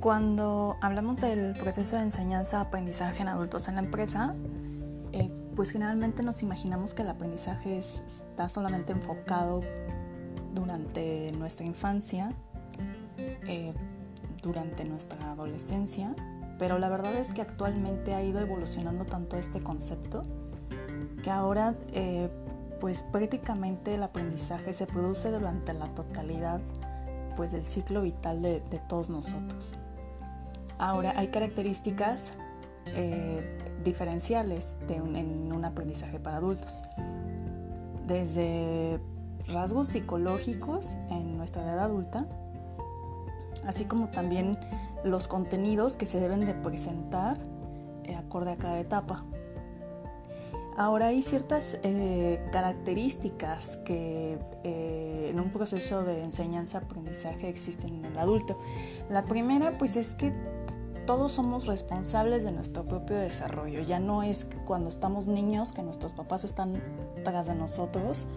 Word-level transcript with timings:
Cuando 0.00 0.78
hablamos 0.80 1.20
del 1.20 1.52
proceso 1.52 1.96
de 1.96 2.02
enseñanza-aprendizaje 2.02 3.20
en 3.20 3.28
adultos 3.28 3.68
en 3.68 3.74
la 3.74 3.82
empresa, 3.82 4.34
eh, 5.12 5.30
pues 5.54 5.70
generalmente 5.70 6.22
nos 6.22 6.42
imaginamos 6.42 6.94
que 6.94 7.02
el 7.02 7.08
aprendizaje 7.10 7.76
está 7.76 8.48
solamente 8.48 8.92
enfocado 8.92 9.60
durante 10.54 11.32
nuestra 11.32 11.66
infancia, 11.66 12.32
eh, 13.18 13.74
durante 14.42 14.86
nuestra 14.86 15.32
adolescencia, 15.32 16.14
pero 16.58 16.78
la 16.78 16.88
verdad 16.88 17.14
es 17.16 17.32
que 17.32 17.42
actualmente 17.42 18.14
ha 18.14 18.22
ido 18.22 18.40
evolucionando 18.40 19.04
tanto 19.04 19.36
este 19.36 19.62
concepto 19.62 20.22
que 21.22 21.30
ahora 21.30 21.74
eh, 21.92 22.30
pues 22.80 23.02
prácticamente 23.02 23.94
el 23.94 24.02
aprendizaje 24.02 24.72
se 24.72 24.86
produce 24.86 25.30
durante 25.30 25.74
la 25.74 25.94
totalidad 25.94 26.62
pues 27.36 27.52
del 27.52 27.66
ciclo 27.66 28.02
vital 28.02 28.40
de, 28.42 28.60
todos 28.88 29.10
nosotros. 29.10 29.74
Ahora 30.80 31.12
hay 31.14 31.28
características 31.28 32.32
eh, 32.86 33.58
diferenciales 33.84 34.78
en 34.88 35.52
un 35.52 35.64
aprendizaje 35.66 36.18
para 36.18 36.38
adultos. 36.38 36.82
Desde 38.06 38.98
rasgos 39.46 39.88
psicológicos 39.88 40.96
en 41.10 41.36
nuestra 41.36 41.64
edad 41.64 41.80
adulta, 41.80 42.26
así 43.66 43.84
como 43.84 44.08
también 44.08 44.58
los 45.04 45.28
contenidos 45.28 45.96
que 45.96 46.06
se 46.06 46.18
deben 46.18 46.46
de 46.46 46.54
presentar 46.54 47.36
eh, 48.04 48.16
acorde 48.16 48.52
a 48.52 48.56
cada 48.56 48.80
etapa. 48.80 49.26
Ahora 50.80 51.08
hay 51.08 51.20
ciertas 51.20 51.78
eh, 51.82 52.40
características 52.52 53.76
que 53.84 54.38
eh, 54.64 55.28
en 55.30 55.38
un 55.38 55.50
proceso 55.50 56.04
de 56.04 56.22
enseñanza-aprendizaje 56.22 57.50
existen 57.50 57.96
en 57.96 58.06
el 58.06 58.18
adulto. 58.18 58.58
La 59.10 59.24
primera 59.24 59.76
pues 59.76 59.96
es 59.96 60.14
que 60.14 60.32
todos 61.10 61.32
somos 61.32 61.66
responsables 61.66 62.44
de 62.44 62.52
nuestro 62.52 62.84
propio 62.84 63.16
desarrollo. 63.16 63.80
Ya 63.80 63.98
no 63.98 64.22
es 64.22 64.46
cuando 64.64 64.88
estamos 64.88 65.26
niños 65.26 65.72
que 65.72 65.82
nuestros 65.82 66.12
papás 66.12 66.44
están 66.44 66.80
tras 67.24 67.48
de 67.48 67.56
nosotros, 67.56 68.28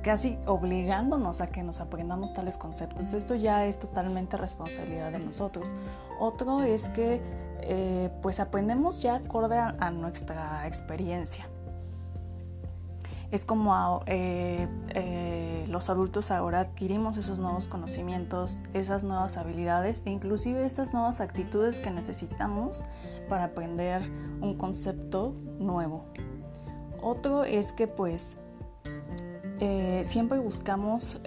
casi 0.00 0.38
obligándonos 0.46 1.42
a 1.42 1.48
que 1.48 1.62
nos 1.62 1.80
aprendamos 1.80 2.32
tales 2.32 2.56
conceptos. 2.56 3.12
Esto 3.12 3.34
ya 3.34 3.66
es 3.66 3.78
totalmente 3.78 4.38
responsabilidad 4.38 5.12
de 5.12 5.18
nosotros. 5.18 5.74
Otro 6.18 6.62
es 6.62 6.88
que 6.88 7.20
eh, 7.60 8.10
pues 8.22 8.40
aprendemos 8.40 9.02
ya 9.02 9.16
acorde 9.16 9.58
a 9.58 9.90
nuestra 9.90 10.66
experiencia 10.66 11.46
es 13.30 13.44
como 13.44 14.02
eh, 14.06 14.68
eh, 14.90 15.64
los 15.68 15.90
adultos 15.90 16.30
ahora 16.30 16.60
adquirimos 16.60 17.16
esos 17.16 17.38
nuevos 17.38 17.68
conocimientos, 17.68 18.60
esas 18.72 19.04
nuevas 19.04 19.36
habilidades 19.36 20.02
e 20.06 20.10
inclusive 20.10 20.64
estas 20.64 20.94
nuevas 20.94 21.20
actitudes 21.20 21.80
que 21.80 21.90
necesitamos 21.90 22.84
para 23.28 23.44
aprender 23.44 24.02
un 24.40 24.56
concepto 24.56 25.34
nuevo. 25.58 26.04
Otro 27.02 27.44
es 27.44 27.72
que 27.72 27.86
pues 27.86 28.36
eh, 29.60 30.04
siempre 30.08 30.38
buscamos 30.38 31.20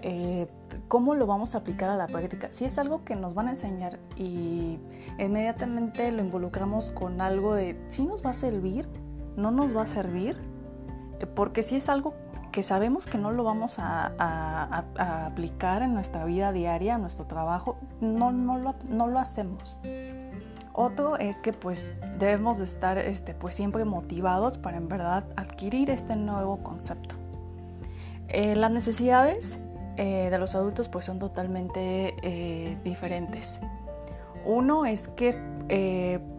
cómo 0.87 1.15
lo 1.15 1.27
vamos 1.27 1.55
a 1.55 1.59
aplicar 1.59 1.89
a 1.89 1.95
la 1.95 2.07
práctica. 2.07 2.47
Si 2.51 2.65
es 2.65 2.77
algo 2.77 3.03
que 3.03 3.15
nos 3.15 3.33
van 3.33 3.47
a 3.47 3.51
enseñar 3.51 3.99
y 4.15 4.79
inmediatamente 5.19 6.11
lo 6.11 6.21
involucramos 6.21 6.91
con 6.91 7.21
algo 7.21 7.53
de 7.53 7.77
si 7.89 8.05
nos 8.05 8.25
va 8.25 8.31
a 8.31 8.33
servir, 8.33 8.87
no 9.35 9.51
nos 9.51 9.75
va 9.75 9.83
a 9.83 9.87
servir, 9.87 10.37
porque 11.35 11.63
si 11.63 11.77
es 11.77 11.89
algo 11.89 12.13
que 12.57 12.63
sabemos 12.63 13.05
que 13.05 13.19
no 13.19 13.29
lo 13.29 13.43
vamos 13.43 13.77
a, 13.77 14.83
aplicar 15.27 15.83
en 15.83 15.93
nuestra 15.93 16.25
vida 16.25 16.51
diaria, 16.51 16.95
en 16.95 17.01
nuestro 17.01 17.25
trabajo, 17.27 17.77
no, 18.01 18.31
no, 18.31 18.57
lo, 18.57 19.19
hacemos. 19.19 19.79
Otro 20.73 21.17
es 21.17 21.43
que 21.43 21.53
pues 21.53 21.91
debemos 22.17 22.57
de 22.57 22.65
estar 22.65 22.97
este, 22.97 23.35
pues 23.35 23.53
siempre 23.53 23.85
motivados 23.85 24.57
para 24.57 24.77
en 24.77 24.87
verdad 24.87 25.25
adquirir 25.35 25.91
este 25.91 26.15
nuevo 26.15 26.63
concepto. 26.63 27.13
Eh, 28.27 28.55
las 28.55 28.71
necesidades 28.71 29.59
eh, 29.97 30.29
de 30.31 30.39
los 30.39 30.55
adultos 30.55 30.89
pues 30.89 31.05
son 31.05 31.19
totalmente 31.19 32.15
eh, 32.23 32.75
diferentes. 32.83 33.59
Uno 34.45 34.87
es 34.87 35.09
que 35.09 35.57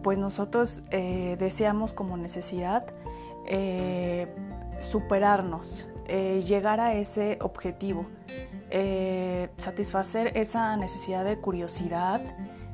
pues 0.03 0.17
nosotros 0.17 0.81
deseamos 0.89 1.93
como 1.93 2.17
necesidad 2.17 2.83
superarnos, 4.79 5.89
eh, 6.07 6.41
llegar 6.41 6.79
a 6.79 6.93
ese 6.93 7.37
objetivo, 7.41 8.07
eh, 8.71 9.49
satisfacer 9.57 10.35
esa 10.35 10.75
necesidad 10.77 11.23
de 11.23 11.39
curiosidad, 11.39 12.21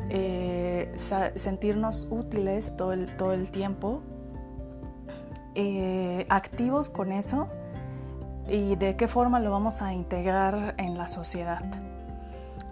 eh, 0.09 0.93
sentirnos 0.95 2.07
útiles 2.09 2.77
todo 2.77 2.93
el, 2.93 3.15
todo 3.17 3.33
el 3.33 3.51
tiempo, 3.51 4.01
activos 6.29 6.89
con 6.89 7.11
eso 7.13 7.47
y 8.47 8.75
de 8.75 8.97
qué 8.97 9.07
forma 9.07 9.39
lo 9.39 9.51
vamos 9.51 9.81
a 9.81 9.93
integrar 9.93 10.75
en 10.77 10.97
la 10.97 11.07
sociedad. 11.07 11.63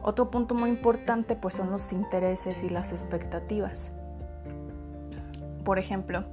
Otro 0.01 0.29
punto 0.29 0.53
muy 0.53 0.69
importante 0.69 1.35
pues 1.35 1.53
son 1.53 1.71
los 1.71 1.93
intereses 1.93 2.63
y 2.63 2.69
las 2.69 2.91
expectativas. 2.91 3.93
Por 5.63 5.79
ejemplo, 5.79 6.25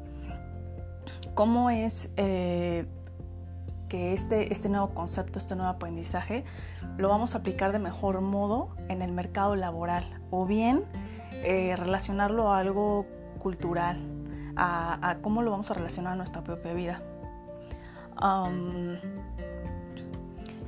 cómo 1.34 1.71
es 1.71 2.12
eh, 2.16 2.87
que 3.88 4.12
este, 4.12 4.53
este 4.53 4.69
nuevo 4.69 4.94
concepto, 4.94 5.38
este 5.38 5.56
nuevo 5.56 5.71
aprendizaje, 5.71 6.44
lo 6.97 7.09
vamos 7.09 7.34
a 7.34 7.38
aplicar 7.38 7.72
de 7.72 7.78
mejor 7.78 8.21
modo 8.21 8.76
en 8.88 9.03
el 9.03 9.12
mercado 9.12 9.56
laboral 9.56 10.21
o 10.31 10.47
bien 10.47 10.84
eh, 11.43 11.75
relacionarlo 11.76 12.53
a 12.53 12.59
algo 12.59 13.06
cultural, 13.41 13.98
a, 14.56 15.19
cómo 15.22 15.43
lo 15.43 15.50
vamos 15.50 15.71
a 15.71 15.75
relacionar 15.75 16.12
a 16.12 16.16
nuestra 16.16 16.43
propia 16.43 16.72
vida. 16.72 17.03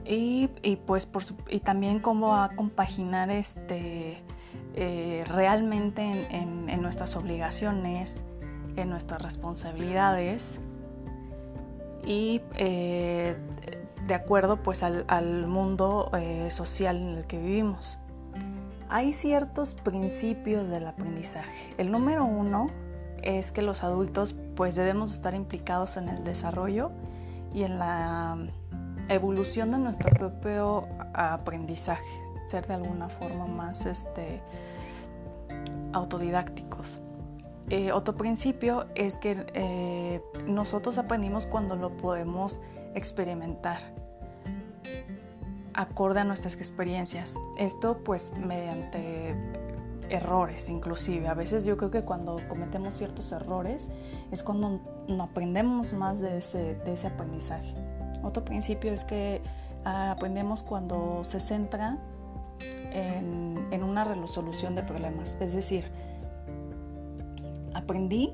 y, 0.04 0.48
pues 0.86 1.09
y 1.48 1.60
también 1.60 2.00
cómo 2.00 2.28
va 2.28 2.44
a 2.44 2.56
compaginar 2.56 3.30
este, 3.30 4.22
eh, 4.74 5.24
realmente 5.28 6.28
en 6.30 6.82
nuestras 6.82 7.14
obligaciones, 7.16 8.24
en 8.77 8.91
nuestras 8.91 9.21
responsabilidades 9.22 10.60
y 12.05 12.41
eh, 12.56 13.37
de 14.06 14.15
acuerdo 14.15 14.62
pues 14.62 14.83
al, 14.83 15.47
mundo 15.47 16.10
eh, 16.15 16.49
social 16.50 16.97
en 16.97 17.09
el 17.19 17.27
que 17.27 17.38
vivimos. 17.38 17.99
Hay 18.88 19.12
ciertos 19.12 19.75
principios 19.75 20.69
del 20.69 20.87
aprendizaje. 20.87 21.75
El 21.78 21.91
número 21.91 22.25
uno 22.25 22.71
es 23.22 23.53
que 23.53 23.62
los 23.62 23.84
adultos 23.84 24.34
pues 24.56 24.75
debemos 24.75 25.12
estar 25.12 25.34
implicados 25.34 25.97
en 25.97 26.09
el 26.09 26.25
desarrollo 26.25 26.91
y 27.54 27.62
en 27.62 27.78
la 27.78 28.37
evolución 29.09 29.71
de 29.71 29.78
nuestro 29.78 30.10
propio 30.10 30.89
aprendizaje, 31.15 32.04
ser 32.47 32.66
de 32.66 32.75
alguna 32.75 33.09
forma 33.09 33.47
más 33.47 33.87
este, 33.87 34.43
autodidácticos. 35.93 37.00
Eh, 37.72 37.91
otro 37.91 38.15
principio 38.15 38.84
es 38.94 39.16
que 39.16 39.47
eh, 39.55 40.22
nosotros 40.47 40.99
aprendimos 40.99 41.47
cuando 41.47 41.75
lo 41.75 41.97
podemos 41.97 42.60
experimentar 42.94 43.78
acorde 45.72 46.21
a 46.21 46.25
nuestras 46.25 46.53
experiencias. 46.53 47.38
Esto 47.56 48.05
pues 48.05 48.31
mediante 48.37 49.34
errores 50.10 50.69
inclusive. 50.69 51.28
A 51.28 51.33
veces 51.33 51.65
yo 51.65 51.78
creo 51.78 51.91
que 51.91 52.03
cuando 52.05 52.43
cometemos 52.47 52.94
ciertos 52.94 53.33
errores 53.33 53.89
es 54.31 54.43
cuando 54.43 54.78
no 55.09 55.22
aprendemos 55.22 55.94
más 55.94 56.21
de 56.21 56.37
ese, 56.37 56.75
de 56.75 56.93
ese 56.93 57.06
aprendizaje. 57.06 57.75
Otro 58.22 58.44
principio 58.44 58.93
es 58.93 59.04
que 59.04 59.41
ah, 59.87 60.10
aprendemos 60.10 60.62
cuando 60.62 61.25
se 61.25 61.41
centra 61.41 61.97
en, 62.92 63.66
en 63.71 63.83
una 63.83 64.04
resolución 64.04 64.75
de 64.75 64.83
problemas. 64.83 65.39
Es 65.41 65.54
decir, 65.54 65.91
aprendí, 67.74 68.33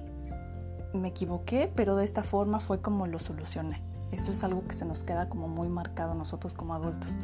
me 0.93 1.09
equivoqué, 1.09 1.71
pero 1.75 1.97
de 1.97 2.05
esta 2.05 2.23
forma 2.23 2.61
fue 2.61 2.81
como 2.81 3.07
lo 3.07 3.19
solucioné. 3.19 3.83
Eso 4.13 4.33
es 4.33 4.43
algo 4.43 4.67
que 4.67 4.75
se 4.75 4.85
nos 4.85 5.05
queda 5.05 5.29
como 5.29 5.49
muy 5.49 5.69
marcado 5.69 6.15
nosotros 6.15 6.55
como 6.55 6.75
adultos. 6.75 7.19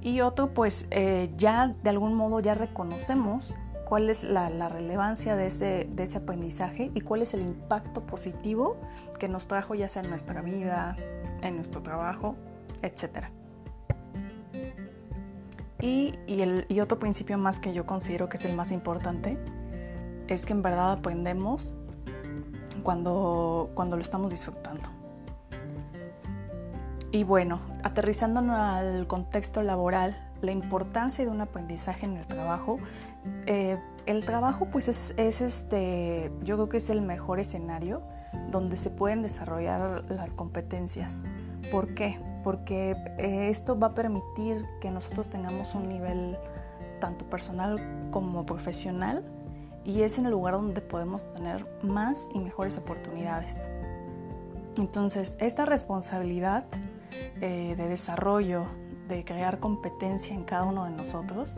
Y 0.00 0.20
otro, 0.20 0.54
pues 0.54 0.86
eh, 0.90 1.32
ya 1.36 1.74
de 1.82 1.90
algún 1.90 2.14
modo 2.14 2.38
ya 2.38 2.54
reconocemos 2.54 3.54
cuál 3.86 4.08
es 4.08 4.22
la, 4.22 4.68
relevancia 4.68 5.36
de 5.36 5.48
ese, 5.48 5.88
de 5.90 6.02
ese, 6.04 6.18
aprendizaje 6.18 6.90
y 6.94 7.00
cuál 7.00 7.22
es 7.22 7.34
el 7.34 7.42
impacto 7.42 8.06
positivo 8.06 8.76
que 9.18 9.28
nos 9.28 9.46
trajo 9.46 9.74
ya 9.74 9.88
sea 9.88 10.02
en 10.02 10.10
nuestra 10.10 10.42
vida, 10.42 10.96
en 11.42 11.56
nuestro 11.56 11.82
trabajo, 11.82 12.36
etc. 12.82 13.26
Y, 15.80 16.14
y, 16.26 16.42
el, 16.42 16.66
y 16.68 16.80
otro 16.80 16.98
principio 16.98 17.36
más 17.38 17.58
que 17.58 17.72
yo 17.72 17.86
considero 17.86 18.28
que 18.28 18.36
es 18.36 18.44
el 18.44 18.54
más 18.56 18.70
importante 18.72 19.38
es 20.28 20.46
que 20.46 20.52
en 20.52 20.62
verdad 20.62 20.92
aprendemos 20.92 21.74
cuando, 22.82 23.70
cuando 23.74 23.96
lo 23.96 24.02
estamos 24.02 24.30
disfrutando. 24.30 24.88
Y 27.12 27.24
bueno, 27.24 27.60
aterrizando 27.82 28.40
al 28.52 29.06
contexto 29.06 29.62
laboral, 29.62 30.22
la 30.42 30.52
importancia 30.52 31.24
de 31.24 31.30
un 31.30 31.40
aprendizaje 31.40 32.04
en 32.04 32.16
el 32.16 32.26
trabajo, 32.26 32.78
eh, 33.46 33.78
el 34.06 34.24
trabajo 34.24 34.66
pues 34.66 34.88
es, 34.88 35.14
es, 35.16 35.40
este, 35.40 36.30
yo 36.42 36.56
creo 36.56 36.68
que 36.68 36.76
es 36.76 36.90
el 36.90 37.02
mejor 37.02 37.40
escenario 37.40 38.02
donde 38.50 38.76
se 38.76 38.90
pueden 38.90 39.22
desarrollar 39.22 40.04
las 40.08 40.34
competencias. 40.34 41.24
¿Por 41.70 41.94
qué? 41.94 42.20
Porque 42.44 42.96
eh, 43.18 43.48
esto 43.48 43.78
va 43.78 43.88
a 43.88 43.94
permitir 43.94 44.66
que 44.80 44.90
nosotros 44.90 45.28
tengamos 45.28 45.74
un 45.74 45.88
nivel 45.88 46.38
tanto 47.00 47.28
personal 47.28 48.08
como 48.10 48.46
profesional 48.46 49.24
y 49.86 50.02
es 50.02 50.18
en 50.18 50.26
el 50.26 50.32
lugar 50.32 50.54
donde 50.54 50.80
podemos 50.80 51.32
tener 51.32 51.64
más 51.82 52.28
y 52.34 52.40
mejores 52.40 52.76
oportunidades. 52.76 53.70
Entonces, 54.76 55.36
esta 55.40 55.64
responsabilidad 55.64 56.66
eh, 57.40 57.74
de 57.76 57.88
desarrollo, 57.88 58.66
de 59.08 59.24
crear 59.24 59.60
competencia 59.60 60.34
en 60.34 60.44
cada 60.44 60.64
uno 60.64 60.84
de 60.84 60.90
nosotros, 60.90 61.56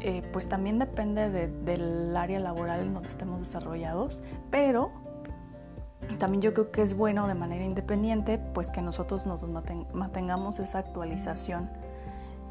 eh, 0.00 0.22
pues 0.32 0.48
también 0.48 0.80
depende 0.80 1.30
del 1.30 2.16
área 2.16 2.40
laboral 2.40 2.80
en 2.80 2.92
donde 2.92 3.08
estemos 3.08 3.38
desarrollados, 3.38 4.22
pero 4.50 4.90
también 6.18 6.42
yo 6.42 6.52
creo 6.52 6.72
que 6.72 6.82
es 6.82 6.96
bueno 6.96 7.28
de 7.28 7.36
manera 7.36 7.64
independiente, 7.64 8.38
pues 8.38 8.72
que 8.72 8.82
nosotros 8.82 9.24
nos 9.24 9.44
mantengamos 9.92 10.58
esa 10.58 10.80
actualización 10.80 11.70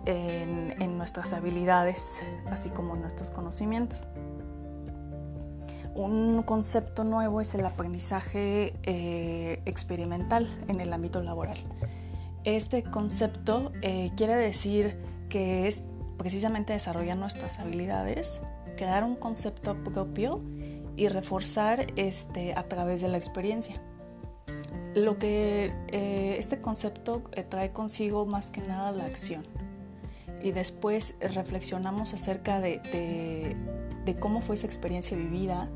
en, 0.06 0.98
nuestras 0.98 1.34
habilidades, 1.34 2.26
así 2.50 2.70
como 2.70 2.96
en 2.96 3.02
nuestros 3.02 3.30
conocimientos. 3.30 4.08
Un 5.98 6.44
concepto 6.44 7.04
nuevo 7.04 7.42
es 7.42 7.56
el 7.56 7.66
aprendizaje 7.66 8.76
eh, 8.84 9.64
experimental 9.66 10.48
en 10.68 10.80
el 10.80 10.94
ámbito 10.94 11.24
laboral. 11.24 11.58
Este 12.44 12.84
concepto 12.84 13.72
eh, 13.82 14.12
quiere 14.16 14.36
decir 14.36 14.96
que 15.28 15.68
es 15.68 15.86
precisamente 16.20 16.74
desarrollar 16.74 17.18
nuestras 17.18 17.58
habilidades, 17.58 18.44
crear 18.76 19.04
un 19.04 19.16
concepto 19.16 19.76
propio 19.84 20.40
y 20.96 21.08
reforzar 21.08 21.88
este, 21.96 22.54
a 22.54 22.68
través 22.68 23.02
de 23.02 23.08
la 23.08 23.18
experiencia. 23.18 23.82
Lo 24.94 25.18
que 25.18 25.74
eh, 25.92 26.36
este 26.38 26.62
concepto 26.62 27.24
trae 27.50 27.72
consigo 27.72 28.28
más 28.28 28.52
que 28.52 28.62
nada 28.62 28.92
la 28.92 29.06
acción. 29.06 29.42
Y 30.44 30.52
después 30.52 31.16
reflexionamos 31.22 32.14
acerca 32.14 32.62
de 32.62 33.58
cómo 34.20 34.42
fue 34.42 34.54
esa 34.54 34.68
experiencia 34.68 35.18
vivida 35.18 35.72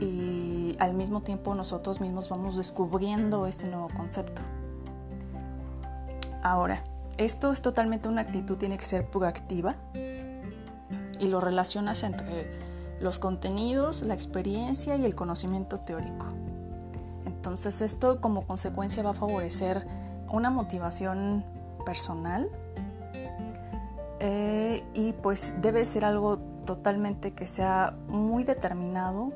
y 0.00 0.76
al 0.78 0.94
mismo 0.94 1.22
tiempo 1.22 1.54
nosotros 1.54 2.00
mismos 2.00 2.28
vamos 2.28 2.56
descubriendo 2.56 3.46
este 3.46 3.68
nuevo 3.68 3.88
concepto. 3.88 4.42
Ahora, 6.42 6.84
esto 7.16 7.50
es 7.50 7.62
totalmente 7.62 8.08
una 8.08 8.20
actitud, 8.20 8.56
tiene 8.56 8.76
que 8.76 8.84
ser 8.84 9.10
proactiva 9.10 9.74
y 9.94 11.26
lo 11.26 11.40
relacionas 11.40 12.04
entre 12.04 12.48
los 13.00 13.18
contenidos, 13.18 14.02
la 14.02 14.14
experiencia 14.14 14.96
y 14.96 15.04
el 15.04 15.14
conocimiento 15.14 15.80
teórico. 15.80 16.26
Entonces 17.26 17.80
esto 17.80 18.20
como 18.20 18.46
consecuencia 18.46 19.02
va 19.02 19.10
a 19.10 19.14
favorecer 19.14 19.86
una 20.30 20.50
motivación 20.50 21.44
personal 21.84 22.48
eh, 24.20 24.84
y 24.94 25.12
pues 25.12 25.54
debe 25.60 25.84
ser 25.84 26.04
algo 26.04 26.38
totalmente 26.66 27.32
que 27.32 27.46
sea 27.46 27.96
muy 28.08 28.44
determinado, 28.44 29.32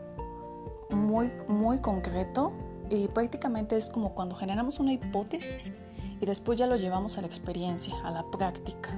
muy, 0.93 1.33
muy 1.49 1.79
concreto 1.79 2.53
y 2.91 3.09
prácticamente 3.09 3.77
es 3.77 3.89
como 3.89 4.15
cuando 4.15 4.37
generamos 4.37 4.81
una 4.81 4.93
hipótesis 4.93 5.73
y 6.21 6.27
después 6.27 6.59
ya 6.59 6.67
lo 6.67 6.77
llevamos 6.77 7.19
a 7.19 7.21
la 7.23 7.27
experiencia, 7.27 7.95
a 8.05 8.11
la 8.11 8.25
práctica. 8.31 8.91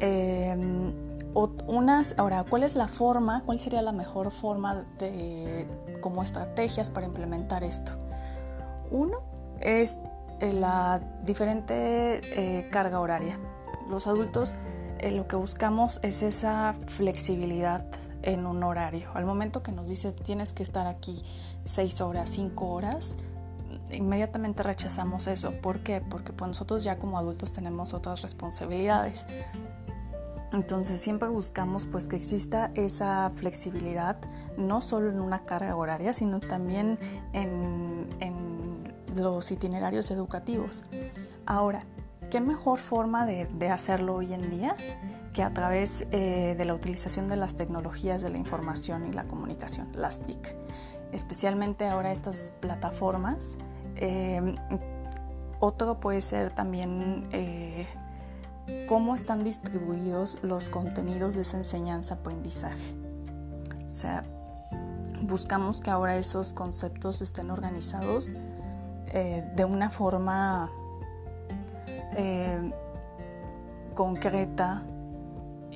Em, 0.00 0.92
unas, 1.66 2.14
ahora, 2.18 2.44
¿cuál 2.48 2.62
es 2.62 2.74
la 2.74 2.88
forma, 2.88 3.42
cuál 3.44 3.60
sería 3.60 3.82
la 3.82 3.92
mejor 3.92 4.30
forma 4.30 4.86
de, 4.98 5.68
como 6.00 6.22
estrategias 6.22 6.90
para 6.90 7.06
implementar 7.06 7.62
esto? 7.62 7.92
Uno 8.90 9.18
es 9.60 9.98
eh, 10.40 10.52
la 10.52 11.00
diferente 11.24 12.20
eh, 12.22 12.68
carga 12.70 13.00
horaria. 13.00 13.38
Los 13.88 14.06
adultos 14.06 14.56
eh, 14.98 15.12
lo 15.12 15.28
que 15.28 15.36
buscamos 15.36 16.00
es 16.02 16.22
esa 16.22 16.74
flexibilidad 16.86 17.84
en 18.22 18.46
un 18.46 18.62
horario. 18.62 19.10
Al 19.14 19.24
momento 19.24 19.62
que 19.62 19.72
nos 19.72 19.88
dice 19.88 20.12
tienes 20.12 20.52
que 20.52 20.62
estar 20.62 20.86
aquí 20.86 21.22
seis 21.64 22.00
horas, 22.00 22.30
cinco 22.30 22.68
horas, 22.68 23.16
inmediatamente 23.90 24.62
rechazamos 24.62 25.26
eso. 25.26 25.52
¿Por 25.60 25.82
qué? 25.82 26.00
Porque 26.00 26.32
pues 26.32 26.48
nosotros 26.48 26.84
ya 26.84 26.98
como 26.98 27.18
adultos 27.18 27.52
tenemos 27.52 27.94
otras 27.94 28.22
responsabilidades. 28.22 29.26
Entonces 30.52 31.00
siempre 31.00 31.28
buscamos 31.28 31.84
pues 31.84 32.08
que 32.08 32.16
exista 32.16 32.70
esa 32.74 33.30
flexibilidad, 33.34 34.16
no 34.56 34.80
solo 34.80 35.10
en 35.10 35.20
una 35.20 35.44
carga 35.44 35.76
horaria, 35.76 36.12
sino 36.12 36.40
también 36.40 36.98
en, 37.32 37.98
los 39.14 39.50
itinerarios 39.50 40.12
educativos. 40.12 40.84
Ahora, 41.44 41.82
¿qué 42.30 42.40
mejor 42.40 42.78
forma 42.78 43.26
de, 43.26 43.68
hacerlo 43.68 44.14
hoy 44.14 44.32
en 44.32 44.48
día 44.48 44.76
que 45.38 45.44
a 45.44 45.54
través 45.54 46.04
eh, 46.10 46.56
de 46.58 46.64
la 46.64 46.74
utilización 46.74 47.28
de 47.28 47.36
las 47.36 47.54
tecnologías 47.54 48.22
de 48.22 48.28
la 48.28 48.38
información 48.38 49.06
y 49.06 49.12
la 49.12 49.28
comunicación, 49.28 49.88
las 49.94 50.18
TIC? 50.26 50.56
Especialmente 51.12 51.86
ahora 51.86 52.10
estas 52.10 52.52
plataformas 52.58 53.56
eh, 53.94 54.56
otro 55.60 56.00
puede 56.00 56.22
ser 56.22 56.52
también 56.52 57.28
eh, 57.30 57.86
cómo 58.88 59.14
están 59.14 59.44
distribuidos 59.44 60.38
los 60.42 60.70
contenidos 60.70 61.36
de 61.36 61.42
esa 61.42 61.58
enseñanza-aprendizaje. 61.58 62.96
O 63.86 63.90
sea, 63.90 64.24
buscamos 65.22 65.80
que 65.80 65.90
ahora 65.90 66.16
esos 66.16 66.52
conceptos 66.52 67.22
estén 67.22 67.52
organizados 67.52 68.32
eh, 69.12 69.48
de 69.54 69.64
una 69.64 69.88
forma 69.88 70.68
concreta 73.94 74.82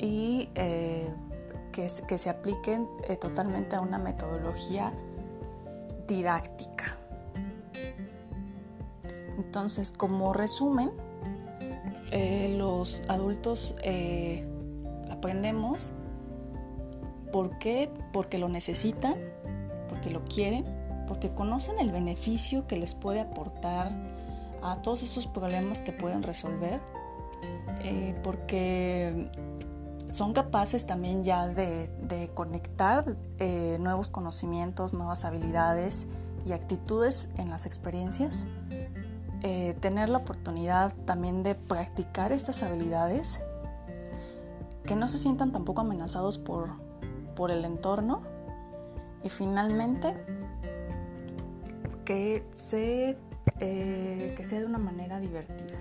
y 0.03 0.51
que, 0.53 1.89
que, 2.07 2.19
se 2.19 2.29
apliquen 2.29 2.87
totalmente 3.21 3.77
a 3.77 3.81
una 3.81 3.99
metodología 3.99 4.93
didáctica. 6.07 6.99
Entonces, 9.39 9.93
como 9.93 10.33
resumen, 10.33 10.91
eh, 12.15 12.55
los 12.59 13.01
adultos 13.09 13.75
eh, 13.83 14.47
aprendemos. 15.11 15.93
¿Por 17.33 17.59
qué? 17.59 17.91
Porque 18.13 18.37
lo 18.37 18.51
necesitan, 18.51 19.15
porque 19.89 20.11
lo 20.11 20.23
quieren, 20.27 20.67
porque 21.09 21.33
conocen 21.35 21.81
el 21.81 21.91
beneficio 21.91 22.67
que 22.67 22.77
les 22.77 22.95
puede 22.95 23.21
aportar 23.21 23.93
a 24.63 24.83
todos 24.83 25.03
esos 25.03 25.27
problemas 25.27 25.81
que 25.81 25.93
pueden 25.93 26.23
resolver, 26.23 26.81
eh, 27.83 28.15
porque 28.23 29.31
son 30.13 30.33
capaces 30.33 30.87
también 30.87 31.25
ya 31.25 31.49
de, 31.49 31.89
de 31.89 32.31
conectar 32.35 33.05
nuevos 33.81 34.09
conocimientos, 34.09 34.93
nuevas 34.93 35.25
habilidades 35.25 36.07
y 36.47 36.53
actitudes 36.53 37.31
en 37.37 37.51
las 37.51 37.67
experiencias 37.67 38.47
eh, 39.45 39.75
tener 39.81 40.09
la 40.09 40.19
oportunidad 40.19 40.95
también 41.05 41.43
de 41.43 41.57
practicar 41.57 42.31
estas 42.31 42.63
habilidades, 42.63 43.43
que 44.87 44.95
no 44.95 45.09
se 45.09 45.19
sientan 45.19 45.51
tampoco 45.51 45.81
amenazados 45.81 46.39
por, 46.39 46.71
por 47.35 47.51
el 47.51 47.65
entorno 47.65 48.23
y 49.25 49.31
finalmente 49.31 50.17
que, 52.05 52.45
eh, 53.59 54.35
que 54.37 54.45
sea 54.45 54.61
de 54.61 54.67
una 54.67 54.79
manera 54.79 55.19
divertida. 55.19 55.77